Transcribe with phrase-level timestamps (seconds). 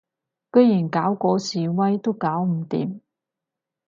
[0.51, 3.01] 居然搞嗰示威都搞唔掂